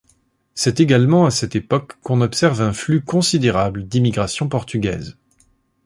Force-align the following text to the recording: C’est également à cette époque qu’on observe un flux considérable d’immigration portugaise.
C’est 0.55 0.79
également 0.79 1.27
à 1.27 1.29
cette 1.29 1.55
époque 1.55 1.93
qu’on 2.01 2.21
observe 2.21 2.59
un 2.63 2.73
flux 2.73 3.03
considérable 3.03 3.87
d’immigration 3.87 4.49
portugaise. 4.49 5.15